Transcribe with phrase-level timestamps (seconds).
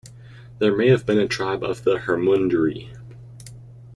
[0.57, 2.89] They may have been a tribe of the Hermunduri.